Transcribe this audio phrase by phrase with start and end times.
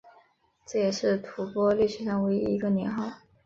[0.65, 3.17] 这也是吐蕃历史上唯一一个年号。